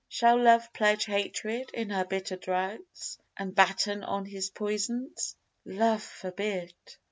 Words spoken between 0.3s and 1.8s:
Love pledge Hatred